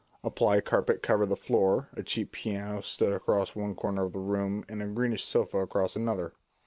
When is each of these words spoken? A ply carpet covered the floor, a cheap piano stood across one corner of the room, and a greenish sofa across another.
A 0.23 0.31
ply 0.31 0.61
carpet 0.61 1.03
covered 1.03 1.27
the 1.27 1.35
floor, 1.35 1.89
a 1.93 2.01
cheap 2.01 2.31
piano 2.31 2.81
stood 2.81 3.13
across 3.13 3.55
one 3.55 3.75
corner 3.75 4.01
of 4.01 4.13
the 4.13 4.19
room, 4.19 4.65
and 4.67 4.81
a 4.81 4.87
greenish 4.87 5.25
sofa 5.25 5.61
across 5.61 5.95
another. 5.95 6.33